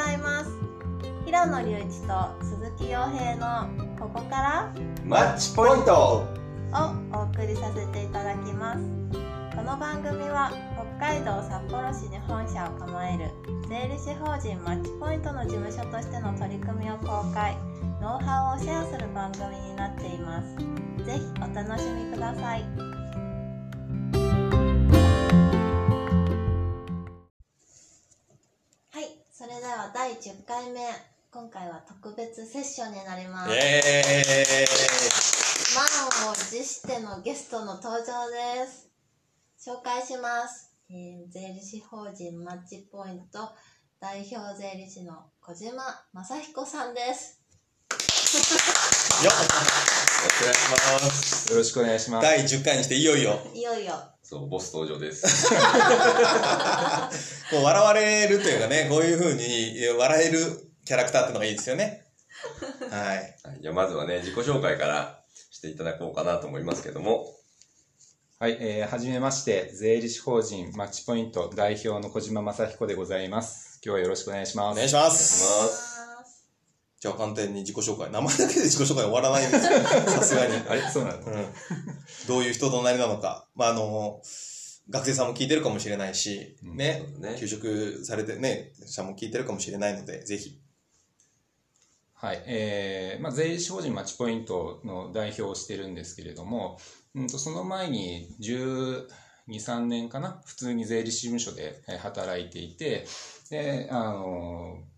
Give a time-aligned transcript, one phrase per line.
[0.00, 0.50] ざいます。
[1.26, 3.68] 平野隆一と鈴木洋平の
[3.98, 4.74] ここから
[5.04, 6.26] マッチポイント。
[6.72, 8.80] をお送りさせていただきます。
[9.54, 10.52] この番組は
[10.98, 13.28] 北海道札幌市に本社を構える
[13.68, 17.56] 税理士法人マッチポイントの事務所としての取り組みを公開
[18.00, 20.56] ノウハウをシェアする番組になっています。
[21.04, 22.89] ぜひお楽しみください
[29.90, 30.80] は第10回目
[31.32, 34.20] 今回は特別セッションになりますイエーイ
[35.74, 38.88] 満を持してのゲストの登場です。
[39.58, 40.72] 紹介します。
[40.90, 43.50] えー税理士法人マッチポイント
[44.00, 47.40] 代表税理士の小島正彦さんです。
[49.24, 49.34] よっ
[50.42, 52.22] お願いしますよろしくお願いします。
[52.22, 53.94] 第10回にしていよいよいよいよ。
[54.30, 55.48] そう、ボス登場です。
[57.50, 60.38] こう笑われるというかねこういうふうに笑える
[60.84, 62.06] キャラクターっていうのがいいですよね
[62.92, 65.20] はいはい、じゃあまずはね、自己紹介から
[65.50, 67.26] していただこうかなと思いますけども、
[68.38, 73.80] はい、えー、はじめまして、税理士法人マッチポイント代表の小島正彦でございます。
[73.84, 74.72] 今日はよろしくお願いします。
[74.74, 75.99] お願いしまお願いしすます
[77.00, 78.10] じゃあ簡単に自己紹介。
[78.10, 79.80] 名前だけで自己紹介終わらないんですよ。
[80.06, 80.54] さすがに。
[80.68, 81.46] あれそうなの、うん。
[82.28, 83.48] どういう人となりなのか。
[83.54, 84.20] まあ、あの、
[84.90, 86.76] 学生さんも聞いてるかもしれないし、うん。
[86.76, 87.02] ね。
[87.18, 87.36] ね。
[87.38, 90.60] 休職されてね、者も聞いてるかもしれないので、ぜひ。
[92.12, 96.78] はい、えー、まあ、税理士法人マッチポイントの代表をしてるんですけれども、
[97.14, 99.06] うんと、その前に12、
[99.48, 103.06] 3年かな、普通に税理士事務所でえー働いていて、
[103.48, 104.89] で、あのー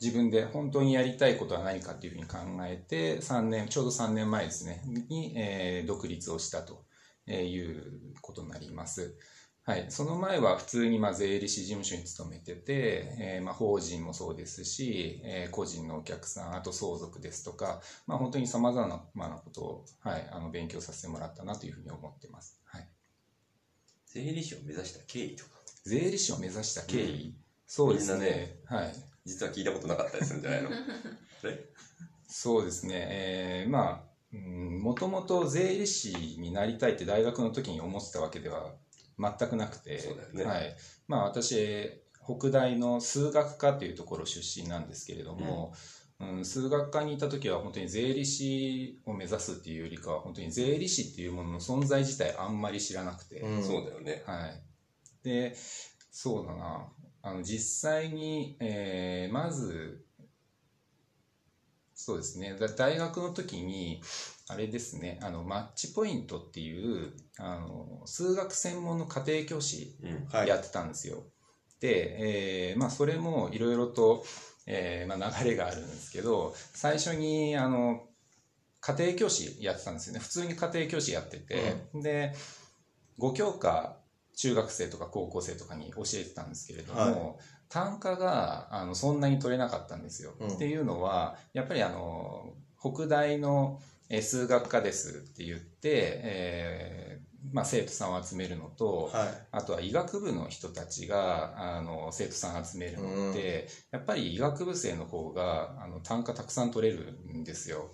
[0.00, 6.84] 自分で本当にやりたいことは何かっていうふうに考えて、3年、ちょうど3年前ですね、に、えー独立をしたと
[7.28, 9.16] いうことになります。
[9.62, 22.58] はい、その前は普通にまあ税理士事務所に勤めてて、えーまあ法人もそうですし、えー個人のお客さん、あと相続ですとか、まあ、本当に様々なまあなことを、はい、あの勉強させてもらったなというふうに思ってます。
[22.64, 22.88] はい、
[24.06, 25.50] 税理士を目指した経緯とか、
[25.84, 28.18] 税理士を目指した経緯、そうですね。
[28.18, 28.60] ね。
[28.64, 30.70] はい、実は聞いたことなかったりするんじゃないの？
[32.26, 38.72] そうですね、えーまあ、もともと税理士になりたいって大学の時に思ってたわけでは
[39.18, 40.44] 全くなくて、そうだよね。
[40.44, 40.76] はい。
[41.08, 45.76] まあ、私、北大の数学科というところ出身なんですけれども、う
[46.40, 53.62] ん数学科にいた時は本当に税理士を目指すっていうよりかは本当に税理士っていうものの存在自体あんまり知らなくて、うん。
[53.66, 54.22] そうだよね。
[54.26, 54.62] はい。
[55.22, 55.54] で、
[56.10, 56.92] そうだな。
[57.22, 60.04] あの、実際に、えーまず、
[61.94, 62.56] そうですね。
[62.58, 64.00] だ大学の時に、
[64.48, 70.26] あれですね、あの、マッチポイントっていう、あの、数学専門の家庭教師うん。
[70.32, 70.48] はい。
[70.48, 71.24] やってたんですよ。
[71.78, 74.24] で、えーまあ、それもいろいろと、
[74.66, 78.08] えーまあ、流れがあるんですけど、最初に、あの、
[78.80, 80.20] 家庭教師やってたんですよね。
[80.20, 82.34] 普通に家庭教師やってて、で、
[83.18, 83.99] 5教科、
[84.36, 87.14] 中学生とか高校生とかに教えてたんですけれども、はい
[87.70, 90.34] 単価があのそんなに取れなかったんですよ。
[90.40, 95.80] うんっていうのは、やっぱりあの、北大のえー数学科ですって言って、
[96.24, 99.28] えーまあ、生徒さんを集めるのと、はい。
[99.52, 107.92] あとは医学部の人たちがあの生徒さん集めるのって、やっぱり医学部生の方があの単価たくさん取れるんですよ。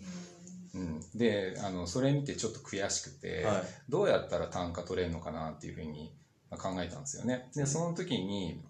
[0.75, 3.63] うん、であのそれ見てちょっと悔しくて、はい。
[3.91, 7.49] どうやったら単価取れるのかなっていうふうにまあ考えたんですよね。
[7.55, 8.63] でその時に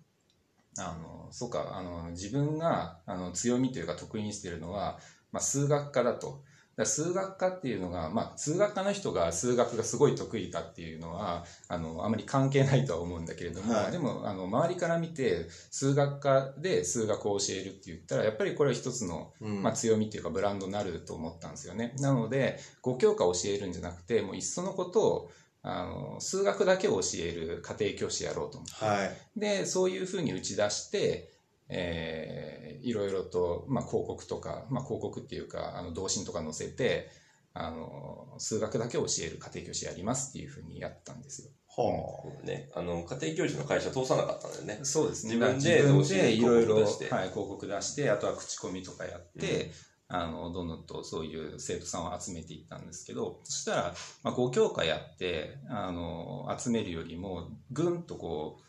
[0.79, 4.99] あのそうかあの自分があの強みというか得意にしているのは、
[5.33, 6.43] まあ、数学科だと。
[6.77, 21.95] だ数学科っていうのが、まあ、数学科の人が数学がすごい得意かっていうのはあのあまり関係ないとは思うんだけれども、はいでもあの周りから見て数学科で数学を教えるって言ったらやっぱりこれは一つのうんまあ、強みっていうかブランドになると思ったんですよね。
[21.99, 25.31] なので、5教科教えるんじゃなくて、もういっそのことを、
[25.69, 28.85] あの、数学だけを教える家庭教師やろうと思って。
[28.85, 29.41] はい。
[29.41, 31.29] で、そういうふうに打ち出して、
[31.69, 37.09] えーいろいろと、まあ、広告とか、まあ、広告っていうか、あの、同心とか載せて、
[37.53, 41.51] あの、数学だけを教える家庭教師やりますっていうふうにやったんですよ。
[41.69, 41.75] は
[42.23, 42.69] そうだね。
[42.75, 44.79] あの、家庭教師の会社通さなかったんだよね。
[44.85, 45.37] そうですね。
[45.55, 49.71] 自分でいろいろ、はい、広告出して広告出して、あとは口コミとかやって、
[50.09, 58.63] あの、どんどんとそういう生徒さんを集めていったんですけど、そしたら、まあ、5教科やって、あの、集めるよりも、ぐんとこう、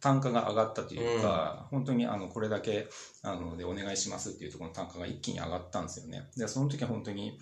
[0.00, 2.88] 単価が上がったというか、本当にあの、これだけ、
[3.22, 6.28] あの、でお願いしますっていうところの単価が一気に上がったんですよね。
[6.36, 7.38] で、その時は本当に、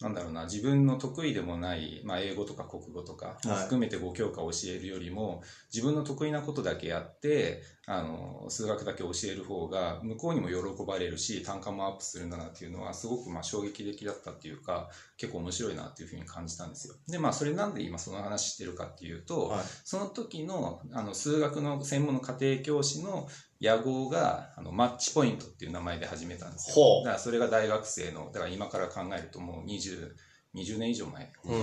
[0.00, 5.42] なんだろうな、自分の得意でもない、まあ、英語とか国語とか含めて5教科を教えるよりも、
[5.72, 16.94] 自分の得意なことだけやって、あの、数学だけ教える方が、向こうにも喜ばれるし、単価もアップするんだなっていうのは、すごくまあ衝撃的だったっていうか、結構面白いなっていうふうに感じたんですよ。
[17.08, 19.64] で、まあ、それなんで今その話してるかっていうと、はい。
[19.84, 23.28] その時のあの数学の専門の家庭教師の
[23.64, 27.02] 野号があのマッチポイントっていう名前で始めたんですよ。
[27.04, 30.12] だからそれが大学生の、だから今から考えるともう20、
[30.54, 31.32] 20年以上前。
[31.44, 31.60] うん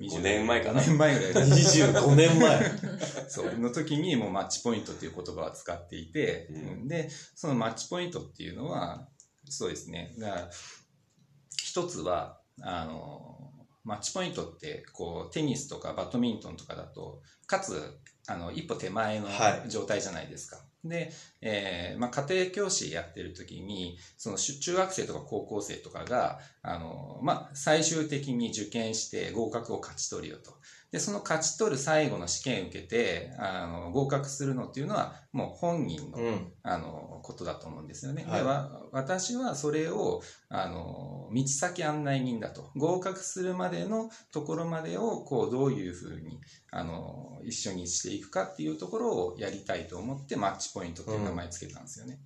[0.00, 0.86] 5年前かな5。
[0.86, 2.72] 年前ぐらいだ25年前。
[3.28, 9.08] そう、の時にもうマッチポイントっていう言葉を使っていて、うんで、そのマッチポイントっていうのは、
[9.48, 10.14] そうですね。
[10.18, 10.50] だから、
[11.62, 13.32] 一つは、あの、
[13.84, 17.98] マッチポイントって、こう、テニスとかバドミントンとかだと、かつ、
[18.28, 20.64] あの、一歩手前のはい状態じゃないですか。
[20.84, 30.58] で、えーまあ、家庭教師やってる時に、その中学生とか高校生とかが、あの、まあ、最終的に受験して合格を勝ち取るよと。
[30.92, 36.52] で、その勝ち取る最後の試験受けて、あの、合格するのっていうのは、もう本人の、うん。
[36.62, 38.24] あの、ことだと思うんですよね。
[38.24, 42.70] はいでわ私はそれを、あの、道先案内人だと。
[42.76, 46.38] 合格するまでのところまでを、こう、どういうふうに、
[46.70, 52.18] あの、一緒にしていくかっていうところをやりたいと思って、マッチポイントっていう名前つけたんですよね。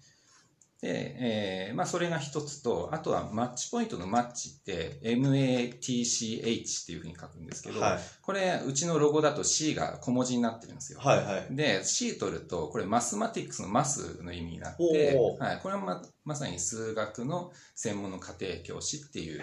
[0.87, 7.99] で、えーまあ、それが一つと、あとはマッチポイントのマッチって、MATCH っていうふうに書くんですけど、はい。
[8.23, 11.00] これ、うちのロゴだと C が小文字になってるんですよ。
[11.00, 11.56] はいはい。
[11.56, 19.43] で、C 取ると、これマスマティックスのマスの意味になっおてー、はい、これはままさに数学の専門の家庭教師っていう、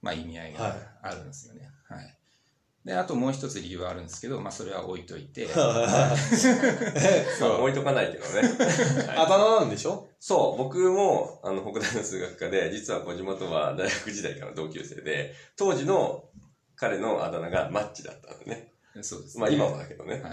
[0.00, 1.68] まあ、意味合いがあるんですよね。
[1.88, 2.18] はい。
[2.84, 5.62] で、あともう一つ理由はあるんですけど、まあ、それは置いといて、 ま
[7.46, 8.56] あ置いとかないけどね。
[9.16, 10.08] あだ名なんでしょ？
[10.24, 16.22] そう、僕も、あの、北大の数学科で、実は小島とは大学時代からの同級生で、当時の
[16.76, 18.72] 彼のあだ名がマッチだったんでね。
[19.02, 19.40] そうですね。
[19.40, 20.22] まあ今もだけどね。
[20.22, 20.32] はい。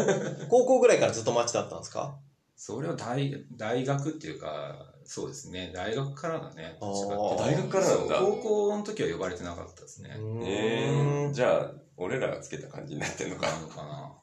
[0.48, 2.16] 高校ぐらいからずっとマッチだったんですか？
[2.56, 6.78] それは大大学っていうか、そうですね、大学からだね。
[6.80, 10.16] 大学からなんだ高校の時は呼ばれてなかったですね。
[10.46, 13.48] えーー、じゃあ、俺らがつけた感じになってんのか。
[13.52, 14.14] なのかな。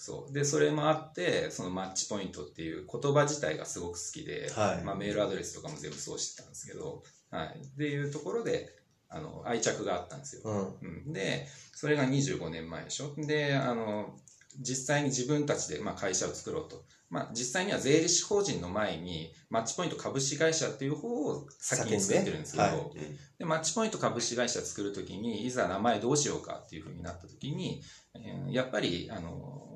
[0.00, 0.04] うん。
[0.04, 0.32] そう。
[0.32, 7.58] で、それもあって、そのマッチポイントっていう言葉自体がすごく好きで、はいまあメールアドレスとかも全部そうしてたんですけど、はい。
[7.58, 8.74] っていうところで、
[9.08, 10.42] あの、愛着があったんですよ。
[10.44, 10.88] うん。
[11.06, 13.14] うん、で、それが25年前でしょ。
[13.16, 14.14] で、あの、
[14.58, 16.84] 実際に自分たちで、まあ、会社を作ろうと。
[17.08, 27.82] まあ、実際には税理士法人の前に、マッチポイント株式会社っていう方を先に作ってるんですけど、ねうんで、マッチポイント株式会社作るときに、いざ名前どうしようかっていうふうになったときに、
[28.14, 29.69] えーやっぱり、あの、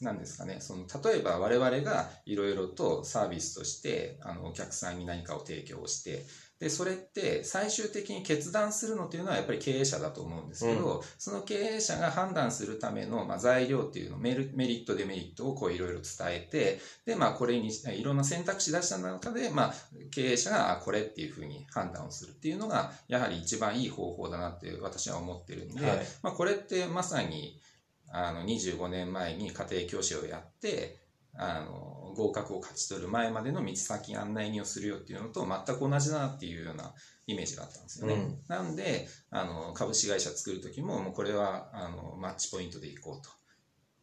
[0.00, 6.24] なんですかね、その、例えば我々がいろいろとサービスとして、あの、お客さんに何かを提供して、
[6.58, 19.74] で、それって最終的に決断するのっていうのはやっぱり経営者だと思うんですけど、その経営者が判断するための、まあ、材料っていうの、メリメリット、デメリットをこういろいろ伝えて、で、まあ、これに、いろんな選択肢出した中で、まあ、
[20.10, 26.06] 経営者があこれっていうふうに判断をするっていうのが、やはり一番いい方法だなって私は思ってるんで、はい。
[26.22, 27.60] まあ、これってまさに、
[28.08, 30.98] あの、25年前に家庭教師をやって、
[31.34, 36.94] あの、合格を勝ち取る前までの道先案内人をするよっていうのと全く同じだなっていうような
[37.26, 38.14] イメージがあったんですよね。
[38.14, 43.30] うんなんで、あの、株式会社作る時も、もうこれは、あの、マッチポイントでいこうと。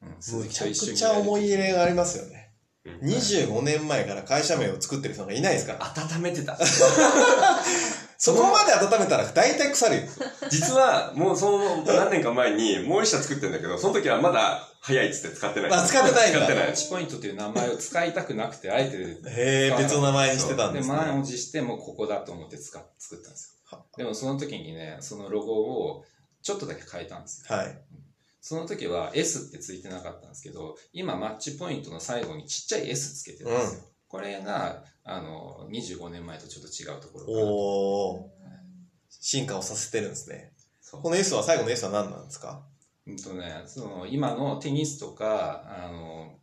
[0.03, 2.39] うん、む鈴木ちゃくと一緒にちゃ思い入れがありますよね。
[2.39, 2.43] うん
[2.99, 5.85] 25年前から会社名を作ってる人がいないですから。
[6.15, 6.59] 温めてた。
[8.23, 10.01] そこまで温めたら大体腐るよ。
[10.49, 15.71] 実は、もうその何年か前にもう一社作ってんだけど、その時はまだ早いっつって使ってない。
[15.73, 16.67] あ使ってないんだ使ってない。
[16.67, 21.25] マッチポイントっていう名前を使いたくなくて、あえて、へえ、別の名前にしてたんですで、満をね。
[21.25, 23.85] 持して、もうここだと思って使っ作ったんですはよ。
[23.97, 25.53] でもその時にね、そのロゴ
[25.87, 26.05] を
[26.41, 27.53] ちょっとだけ変えたんですよ。
[27.53, 27.77] はい。
[28.39, 33.81] その時は S ってついてなかったんですけど、今マッチポイントの最後にちっちゃい S つけてるんですよ。
[34.13, 38.43] これが、あの、25年前とちょっと違うところかなとおー。
[39.09, 40.53] 進化をさせてるんですね。
[40.91, 42.63] この S は、最後の S は何なんですか？
[43.07, 46.35] うんとね、その今のテニスとか、あの、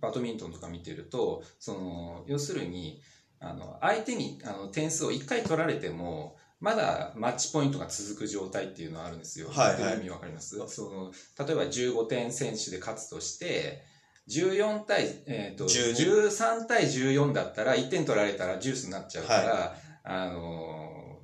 [0.00, 3.00] バドミントンとか見てると、その、要するに、
[3.40, 9.48] あの、相手にあの点数を1回取られても、まだマッチポイントが続く状態っていうのはあるんですよ。
[9.50, 10.56] はいはい意味わかります？
[10.68, 11.10] その、
[11.44, 13.82] 例えば15点選手で勝つとして、
[14.28, 21.20] 14対、えっ、と、12 13対14だったら、1点取られたらジュースになっちゃうから、あの、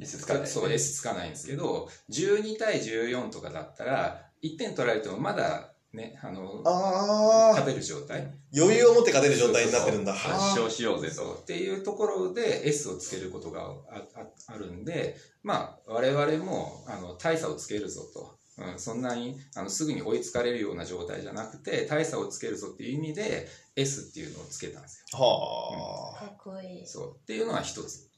[0.00, 0.48] S 使わない。
[0.48, 8.22] そう、S つかないんですけど、12対14とかだったら、1点取られてもまだね、あの、あ勝てる状態。
[8.22, 10.12] あ、余裕を持って勝てる状態になってるんだ。
[10.12, 11.34] 発は症しようぜと。
[11.34, 18.36] っていうところで S をつけることがあああるんで、まあ、我々もあの大差をつけるぞと。
[18.56, 25.18] うん、そんなにあのすぐに追いつかれるような状態じゃなくて大差をつけるぞっていう意味で S っていうのをつけたんですよ。
[25.18, 26.86] あはかっこいい。
[26.86, 28.10] そうっていうのが一つ。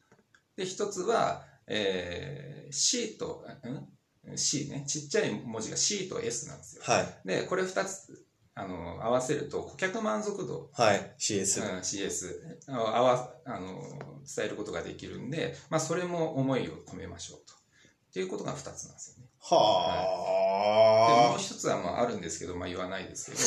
[0.56, 6.82] で一つは、えー C と、ん？C ねちっちゃい文字が C と S なんですよ。
[6.86, 6.92] あ。
[6.92, 7.06] はい。
[7.24, 11.14] でこれ二つあの合わせると顧客満足度はい。
[11.18, 11.62] CS。
[11.62, 12.26] うん、CS
[12.68, 13.80] ああわあの
[14.26, 17.54] 伝えることができるんで、まあ、それも思いを込めましょうと。
[17.54, 19.30] っていうことが2つなんですよね。
[19.50, 23.38] でもはう一つはまああるんですけど、まあ、言わないですけど、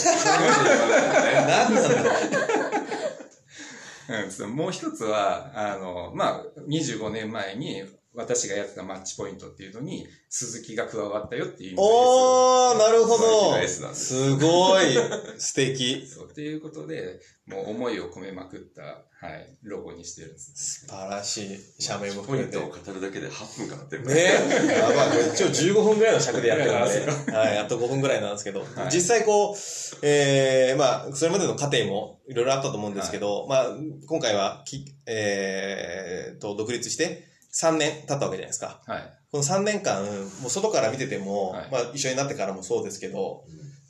[1.37, 1.45] あ。
[1.45, 1.81] なんだ
[4.23, 7.83] うんそうもう一つはあの、まあ、25年前に
[8.19, 13.61] 私がやってたマッチポイントっていうのに鈴木が加わったよっていう意味おー、なるほどが。
[13.61, 14.85] S なんですすごい。
[15.37, 16.05] 素敵。
[16.05, 18.81] そうっていうことでもう思いを込めまくった、
[19.25, 20.85] はい、ロゴにしてるんです。
[20.85, 21.59] 素晴らしい。
[21.79, 22.57] 社名もポ含めて。
[22.57, 25.29] イントを語るだけで8分かかってるねやばい。
[25.33, 29.55] 一応15分ぐらいの尺でやってるんで、はい、あと5分ぐらいなんですけど、はい実際こう、
[30.03, 33.67] えー、まあ、それまでの過程もいろいろあったと思うんですけど、まあ、
[34.07, 38.81] 今回はき、えー、と、独立して3年経ったわけじゃないですか。
[38.85, 39.01] はい。
[39.31, 40.03] この3年間、
[40.41, 41.69] もう外から見てても、はい。
[41.71, 43.43] まあ一緒になってからもそうですけど、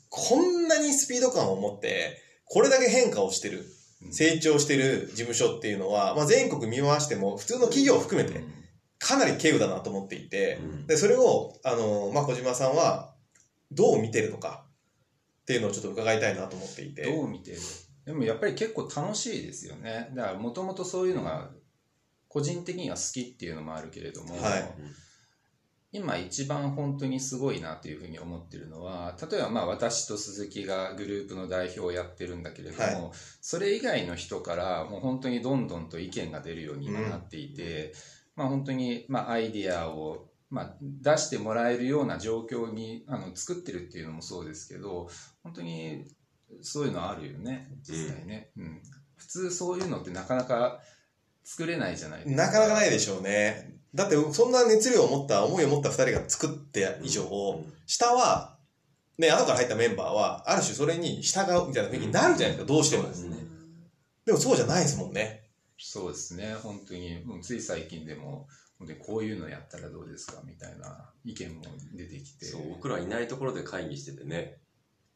[0.08, 3.66] こんなにスピード感を持って、これだけ変化をしてる、
[4.02, 4.12] うん。
[4.12, 8.42] 成長してる事務所っていうのは、まあ全国見回しても、普通の企業を含めて、
[8.98, 10.86] かなり軽有だなと思っていて、うん。
[10.86, 13.14] で、それを、あの、まあ、小島さんは、
[13.72, 14.66] どう見てるのか
[15.42, 17.04] っていうのをちょっと伺いたいなと思っていて。
[17.04, 17.58] どう見てる？
[18.04, 20.10] でもやっぱり結構楽しいですよね。
[20.14, 21.50] だからもともとそういうのが
[22.30, 24.74] 個人的には好きっていうのもあるけれども、はい。
[25.92, 33.18] 今一番本当にすごいなというふうに思ってるのは、例えばまあ私と鈴木がグループの代表をやってるんだけれども、はい。
[33.40, 37.92] それ以外の人からもう本当にどんどんと意見が出るように今なっていて、
[38.36, 45.08] まあ本当にまあアイディアをまあ、出してもらえるような状況にあの作ってるっていうのもそうですけど
[45.44, 46.04] 本当に
[46.60, 48.82] そういうのあるよね実際ね、うん。
[49.16, 50.80] 普通そういうのってなかなか
[51.50, 52.46] 作れないじゃないですか。
[52.46, 53.80] なかなかないでしょうね。
[53.92, 57.24] だって、そんな熱量を持った、思いを持った二人が作って以上、
[57.86, 58.56] 下は、
[59.18, 63.08] ね、後から入ったメンバーは、ある種それに従うみたいな雰囲気になるじゃないですか、どうしても。
[63.08, 63.36] ですね。
[64.24, 65.50] でもそうじゃないですもんね。
[65.76, 66.54] そうですね。
[66.54, 68.46] 本当にもうつい最近でも
[68.78, 71.62] 本当にこういうのやったらどうですかみたいな意見も
[71.96, 72.44] 出てきて。
[72.44, 74.58] そう、僕らいないところで会議しててね、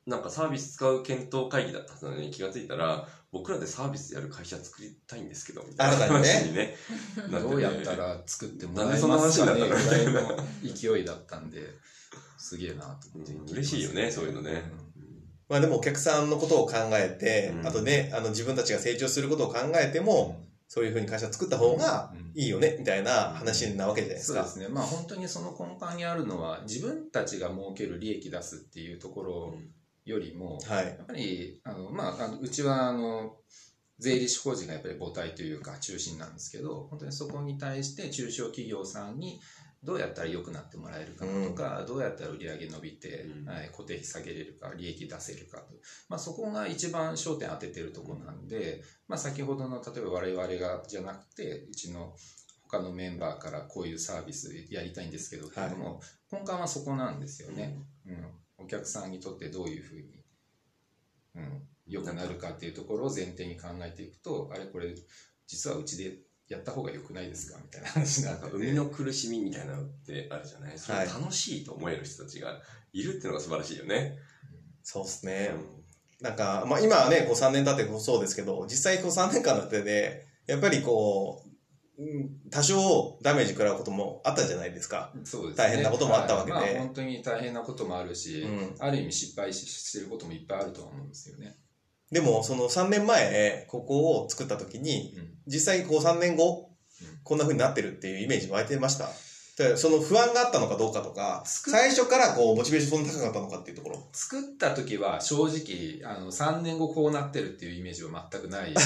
[0.06, 6.76] なんかサービス使う検討会議だったのに気がついたら、僕らでサービスやる会社作りたいんですけど、みたいな新たにね話にね。
[7.16, 7.36] なって。
[7.36, 9.60] てどうやったら作ってもらえますかね。
[9.60, 10.36] ぐらいの？
[10.62, 11.60] 勢いだったんで、
[12.38, 14.62] すげえなと思って、うん嬉しいよねそういうのね。
[15.48, 17.66] まあでもお客さんのことを考えて、うん。
[17.66, 22.32] あとね、あの自分たちが成長することを考えても、そういうふうに会社作った方がうん。
[22.34, 24.44] いいよね、みたいな話なわけじゃないですか。
[24.44, 24.74] そうですね。
[24.74, 29.54] まあ本当にその根幹にあるのは、自分たちが儲ける利益出すっていうところ
[30.04, 30.86] よりも、はい。
[30.86, 33.36] やっぱり、あの、まあ、うちは、あの、
[33.98, 39.40] 税理士法人がやっぱり母体というか中心なんですけど、本当にそこに対して中小企業さんに
[39.84, 45.74] どうやったら良くなってもらえるかとか、どうやったら売り上げ伸びて、うんはい、固定費下げれるか、利益出せるかと。
[46.08, 52.14] まあそこが一番焦点当ててるところなんで、まあ先ほどの、例えば我々がじゃなくて、うちの
[52.62, 56.00] 他のメンバーからこういうサービスやりたいんですけど、けれども、
[56.32, 57.76] 根幹はそこなんですよね。
[58.06, 60.02] うん、お客さんにとってどういうふうに、
[61.36, 64.94] うん、良くなるかっていうところを前提に考えていくと、あれこれ、
[65.46, 66.16] 実はうちで
[66.48, 68.64] やった方が良くないですかみたいな話にななんかってて。
[68.64, 70.78] 生みの苦しみみたいなのってあるじゃない？
[70.78, 72.60] それを楽しいと思える人たちが
[72.92, 74.16] いるっていうのが素晴らしいよね。
[74.82, 75.50] そうですね。
[76.20, 81.53] なんか、まあ今はね、こう3年経ってそうですけど、実際こう3年間だってね、やっぱりこう、うん
[82.50, 85.12] 多少ダメージ食らうこともあったじゃないですか。
[85.24, 85.64] そうですね。
[85.64, 86.52] 大変なこともあったわけで。
[86.52, 86.74] はい。
[86.74, 88.76] まあ、本当に大変なこともあるし、うん。
[88.78, 91.56] ある意味失敗ししてることもいっぱいあるとは思うんですよね。
[92.10, 95.28] でも、その3年前、ここを作った時に、うん。
[95.46, 99.08] 実際こう3年後うん、こんな風になってるっていうイメージ湧いてました。
[99.56, 104.02] でその不安があったのかどうかとか、最初からこう、モチベーションそんな高かったのかっていうところ。
[104.12, 108.76] 作った時は正直あの3年後こうなってるっていうイメージは全くない 全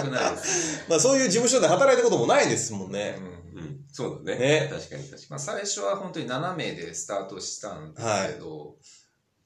[0.00, 3.16] くないですね、まあそういう事務所で働いたこともないですもんね。
[3.18, 3.76] うんうん。
[3.90, 4.38] そうだね。
[4.38, 8.74] ね確かに確かまあ、最初は本当に7名でスタートしたんですけど、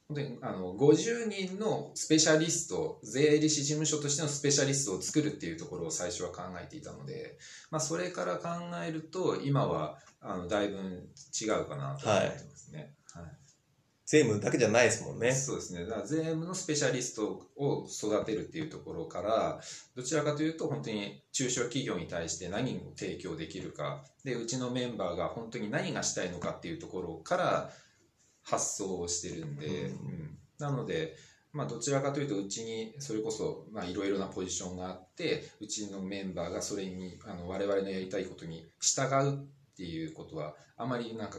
[0.08, 7.36] 本当にあの50人のスペシャリスト税理士事務所としてのスペシャリストを作るっていうところを最初は考えていたので、
[7.72, 8.48] まあ、それから考
[8.86, 12.94] えると今はあのだいぶ違うかなと思ってますね。
[13.12, 13.46] はい
[14.06, 15.32] 税務だけじゃないですもんね。
[15.32, 15.84] そうですね。
[15.84, 19.60] だから税務のスペシャリストを育てるっていうところから、
[19.96, 27.72] どちらかというと本当に中小企業に対して何を提供できるか、で、うちのメンバーが本当に何がしたいのかっていうところから
[28.46, 31.14] 発想をしてるんで、うんうんなので、
[31.52, 41.38] まあどちらかというとうちにそれこそまあいろいろなポジションがあって、うちのメンバーがそれにあの我々のやりたいことに従うっていうことはあまりなんか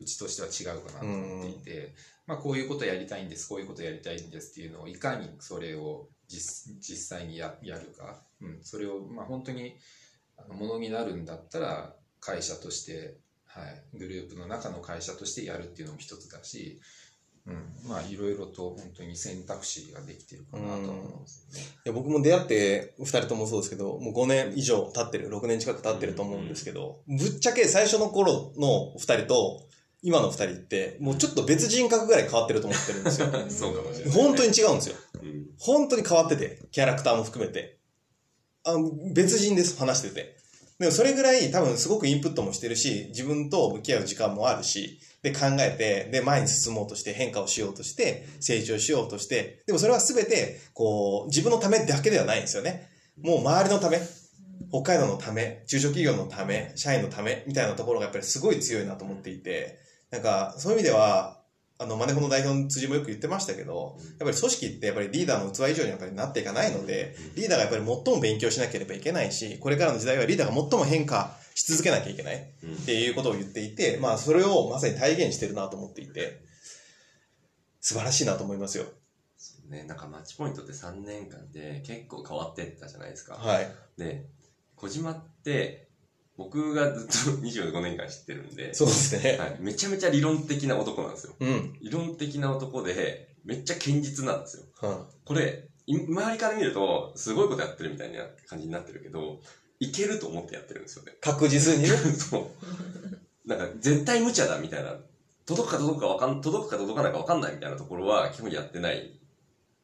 [0.00, 1.94] うちとしては違うかなと思っていて、
[2.26, 9.76] まあ、こういうことやりたいんです、こういうことやりたいんですっていうのを、いかにそれを実実際にややるか、うん、それを、まあ、本当に
[10.48, 13.18] ものになるんだったら、会社として、
[13.52, 16.80] はい、グループの中の会社としてやるっていうのも一つだし、
[17.46, 21.66] うん、まあ、いろいろと本当に選択肢ができてるかなとは思うんですよね。
[21.86, 29.66] いや僕も出会って、二人ともそうですけど、もう5年以上経ってる、6年近く経ってると思うんですけど、ぶっちゃけ最初の頃の二人と、
[30.02, 33.26] 今の二人って、もうちょっと別人格ぐらい変わってると思ってるんですよ。
[33.50, 34.14] そうかもしれない。
[34.14, 34.96] 本当に違うんですよ。
[35.22, 35.46] うん。
[35.58, 37.78] 本当に変わってて、キャラクターも含めて。
[38.64, 38.74] あ
[39.14, 40.39] 別人です、話してて。
[40.80, 52.88] でもそれぐらい多分すごくインプットもしてるし、自分と向き合う時間もあるし、で考えて、で前に進もうとして変化をしようとして、成長しようとして、でもそれは全て、こう、自分のためだけではないんですよね。
[53.22, 54.00] もう周りのため、
[54.70, 61.39] 北海道のため、中小企業のため、社員のため、みたいなところがやっぱりすごい強いなと思っていて、なんか、そういう意味では、
[61.80, 76.42] あの、マネホの代表の辻もよく言ってましたけど、やっぱり組織ってやっぱりリーダーの器以上にやっぱりなっていかないので、リーダーがやっぱり最も勉強しなければいけないし、これからの時代はリーダーが最も変化し続けなきゃいけないっていうことを言っていて、まあそれをまさに体現してるなと思っていて、
[77.80, 78.84] 素晴らしいなと思いますよ。
[79.70, 83.36] ね、なんかマッチポイントって3年間で結構変わってったじゃないですか。
[83.36, 83.70] はい。
[83.96, 84.26] で、
[84.76, 85.88] 小島って、
[86.40, 89.36] 僕がずっと25年間知ってるんで、そうですね。
[89.36, 91.34] はい、めちゃめちゃ理論的な男なんですよ。
[91.38, 91.76] うん。
[91.82, 94.62] 理論的な男で、めっちゃ堅実なんですよ。
[94.80, 99.38] はこれ、い周りから見ると、すごいことやってるみたいな感じになってるけど、
[99.80, 101.12] いけると思ってやってるんですよね。
[101.20, 101.88] 確実にね。
[102.16, 102.50] そ
[103.44, 103.48] う。
[103.48, 104.96] なんか、絶対無茶だみたいな、
[105.44, 109.12] 届くか届くかわかん、届くか届かないかわかんないみたいなところは、基本やってないで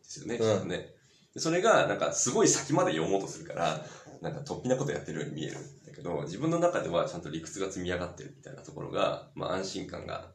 [0.02, 0.94] すよね、うんね。
[1.34, 3.84] でそれが、なんか、すごい先まで読もうとするから、
[4.22, 10.30] なんか、突飛なことやってるように見えるんだけど、自分の中ではちゃんと理屈が積み上がってるみたいなところが、まあ、安心感が、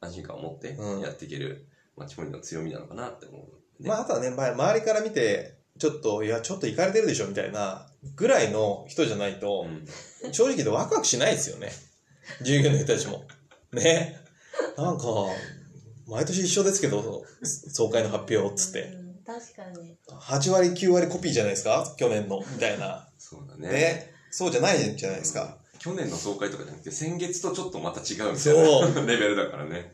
[0.00, 3.88] 安心感を持ってうんやっていける、マッチポイントの強みなのかなって思う、ね。
[3.88, 7.86] まああとはね、まあ周りから見て、ちょっと、いや、ちょっと行かれてるでしょみたいな
[8.16, 11.70] ぐらいの人じゃないと、うん正直言うとワクワクしないですよね。
[12.42, 13.24] 従業員の人たちも。
[13.72, 14.20] ね。
[14.76, 15.04] なんか、
[16.06, 19.09] 毎年一緒ですけど、総会の発表っつって。
[19.34, 21.94] うん確かに8割、9割コピーじゃないですか？
[21.96, 22.40] 去年の。
[22.40, 23.08] みたいな。
[23.18, 23.68] そうだね。
[23.72, 24.14] ね。
[24.30, 25.58] そうじゃないじゃないですか。
[25.78, 29.92] 去年の総会とかじゃなくて、先月とちょっとまた違うみたいな レベルだからね。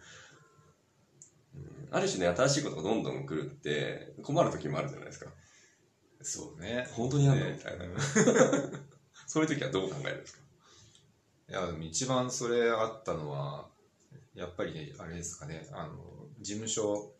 [1.55, 5.31] うんある種ね、新しいことがどんどん来るって、困る時もあるじゃないですか。
[6.20, 6.87] そうね。
[6.92, 7.46] 本当にやんの？
[7.46, 7.96] ねみたいなうん
[9.29, 10.40] そういう時はどう考えるんですか？
[11.49, 13.68] いや、でも一番それあったのは、
[14.35, 15.94] やっぱりね、あれですかね、あの、
[16.40, 17.14] 事務所、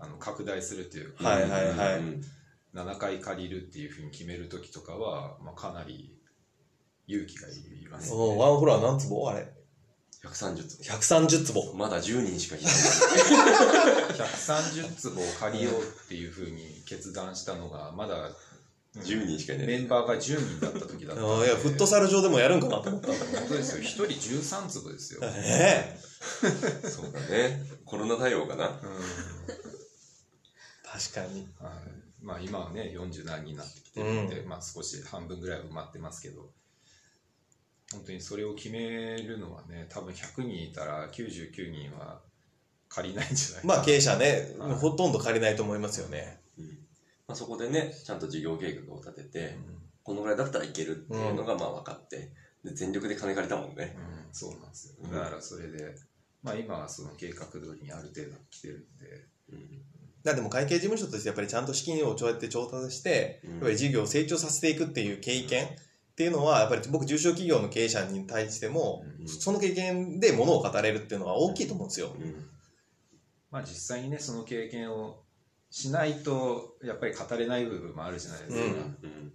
[0.00, 2.22] あの、拡大するっていうか、はいはいはいうん
[2.74, 6.14] 7回借りるっていうふうに決めるときとかは、まあ、かなり
[7.06, 8.40] 勇気がいりますおね。
[8.40, 9.28] ワンフロア何坪？
[9.28, 9.48] あれ。
[10.22, 10.92] 130坪。
[10.92, 11.74] 130坪。
[11.74, 12.72] まだ10人しかいない。
[12.72, 18.30] 130坪を借りようっていうふうに決断したのが、まだ、
[18.96, 19.66] 10人しかいない。
[19.66, 23.08] メンバーが10人だった時だったいや、フットサル場でもやるんかなと思った。
[23.08, 23.16] 本
[23.48, 23.82] 当ですよ。
[23.82, 25.20] 1人13坪ですよ。
[25.22, 25.96] え
[26.84, 27.62] えそうだね。
[27.84, 28.66] コロナ対応かな。
[28.66, 28.72] うん
[30.98, 31.48] 確かに。
[31.60, 31.72] はい。
[32.20, 36.50] まあ今はね、40何になってきてるんで、まあ少し半分ぐらいは埋まってますけど、
[37.92, 42.20] 本当にそれを決めるのはね、多分100人いたら99人は
[42.88, 43.66] 借りないんじゃない。
[43.66, 44.74] まあ経営者ね、はい。
[44.74, 46.40] ほとんど借りないと思いますよね。
[47.28, 49.56] まあ、そこでね、ちゃんと事業計画を立てて、
[50.02, 52.32] このぐらいだったらいけるっていうのがまあ分かって、
[52.64, 53.94] で全力で金借りたもんね。
[53.96, 54.94] うん、そうなんですよ。
[55.04, 55.10] うん。
[55.12, 55.94] だからそれで、
[56.42, 59.97] まあ今はその計画通りにある程度来てるんで、うん
[60.28, 63.50] だってもう会計事務所としてやっぱりちゃんと資金をそうやって調達して、うん。
[63.52, 65.68] やっぱり事業を成長させていくっていう経験っ
[66.16, 72.14] ていうのは、やっぱり僕中小企業の経営者に対しても、うんその経験で物を語れるっていうのは大きいと思うんですよ。
[72.18, 72.48] うん。
[73.50, 75.22] まあ実際にね、その経験を
[75.70, 78.64] しないと、やっぱり語れない部分もあるじゃないですか。
[78.64, 78.70] うん。
[78.70, 79.32] うん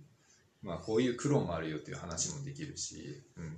[0.63, 3.57] まあこういう苦労もあるよっていう話もできるし、うん、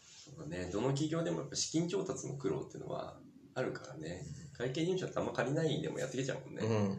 [0.00, 3.16] そうだね、どの企業でもやっぱ資金調達の苦労っていうのは
[3.54, 4.24] あるからね、
[4.60, 6.66] 会計事務所ってあんま借りないでもやっていけちゃうもんね。
[6.66, 6.98] うん。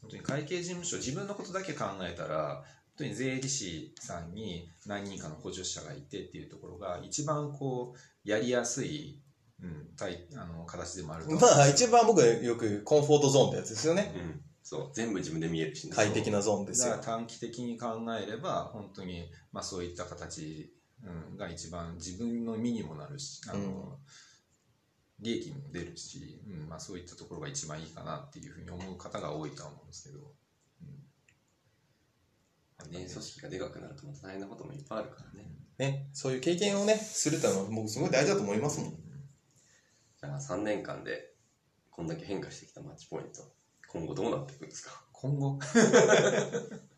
[0.00, 2.64] 本当に会計事務所、自分のことだけ考えたら、
[2.96, 9.20] 本当に税理士さんに何人かの補助者がいてっていうところが、一番こう、やりやすい、
[9.62, 14.12] うん、たいあの形でもあるとまあ、一番僕よくコンフォートゾーンってやつですよね。
[14.16, 14.40] うん。
[14.64, 14.90] そう。
[14.92, 15.94] 全部自分で見えるしね。
[15.94, 17.18] 快適なゾーンですよだから。
[17.18, 20.72] 短期的に考えれば本当に、まあ、そういった形、
[21.04, 23.92] うん、が一番自分の身にもなるしあの、うん
[25.22, 30.18] 利益も出るし、うんまあ、そういったところが一番いいかなっていうふうに思う方が多いとは思うんですけど、
[32.90, 35.48] ね、組織がでかくなると大変なこともいっぱいあるからね。
[35.78, 38.90] ね、そういう経験をね、するってのは僕すごい大事だと思いますもん。
[38.90, 41.34] じゃあ3年間で
[41.90, 43.42] こんだけ変化してきたマッチポイント、
[43.88, 45.02] 今後どうなっていくんですか？
[45.12, 45.58] 今後？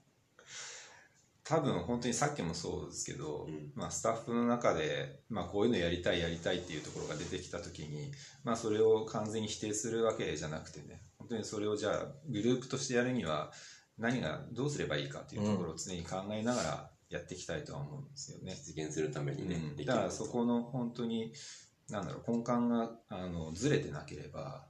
[1.44, 8.12] 多分本当にさっきもそうですけど、うんまあ、スタッフの中で、まあ、こういうのやりたいやりたいっていうところが出てきた時に、
[8.44, 13.52] まあ、それを完全に否定するわけじゃなくてね本当にそれをじゃあグループとしてやるには
[13.98, 18.54] 何がどうすればいいかっていうところを常に考えながらやっていきたいとは思うんですよね。
[18.54, 21.32] 実現するためにね、うんだからそこの本当に
[21.90, 24.66] なんだろう根幹があのずれてなければ、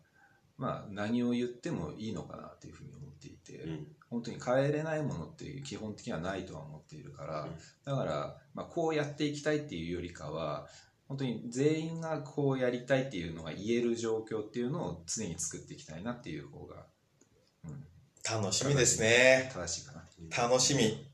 [0.58, 3.86] まあ、何を言ってもいいのかなっていうふうに思っていて、うん。
[4.14, 7.50] 本当に変えれないものっていう基本的にはないとは思っているから、うん
[7.84, 10.66] だから、まあ、こうやっていきたいっていうよりかは
[11.06, 16.86] 本当に全員がこうやりたいっていうのが言える状況っていうのを常に作っていきたいなっていう方が、
[17.64, 17.84] うん、
[18.40, 19.50] 楽しみですね。
[19.52, 20.48] 正しいかな。
[20.48, 21.06] 楽しみ。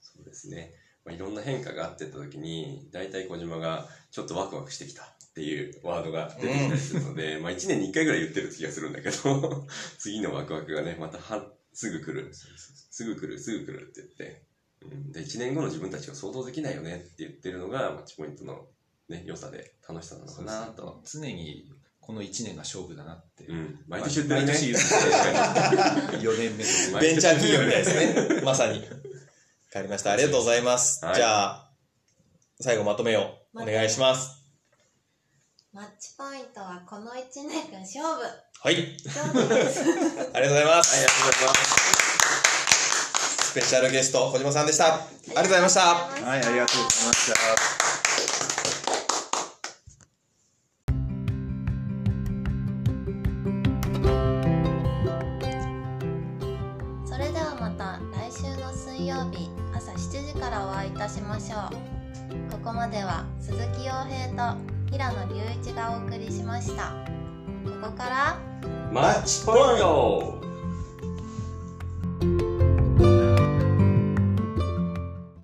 [0.00, 0.72] そうですね。
[1.04, 9.66] まあ、いろんな変化があってった時に、大体小島がちょっとワクワクしてきたっていうワードが出てきたりするので、まあ1年に1回ぐらい言ってる気がするんだけど、
[9.98, 11.46] 次のワクワクがね、または
[11.78, 12.34] すぐ来る。
[12.34, 14.42] すぐ来る、すぐ来るって言って、
[14.82, 18.66] うん、で、1年後の自分たちが想像できないよねって言ってるのが、マッチポイントの
[19.08, 21.00] ね、良さで楽しさなのかなと。
[21.04, 23.78] 常にこの1年が勝負だなって、うん。
[23.86, 24.46] 毎年言ってるね。
[24.46, 28.42] 毎年言って4年目です毎ベンチャー企業みたいですね。
[28.42, 28.80] まさに。
[28.80, 28.84] わ
[29.72, 30.10] かりました。
[30.10, 31.04] ありがとうございます。
[31.04, 31.70] はいじゃあ、
[32.60, 34.47] 最後まとめをお願いします。
[35.70, 37.12] マッチポイントはこの1
[37.46, 38.22] 年間勝負
[38.62, 38.96] はい。
[39.04, 40.96] 勝負ですありがとうございます。
[40.96, 41.60] はい、 ありがとうございます。
[43.48, 44.94] スペシャルゲスト、小島さんでした。
[44.94, 45.80] ありがとうございました。
[45.80, 47.36] はい、ありがとうございました。
[57.06, 66.92] それではまた来週の水曜日朝7時からお会いいたしましょうここまでは鈴木洋平と平野隆一がお送りしました。
[67.82, 68.38] ここから
[68.90, 70.37] マッチポイント。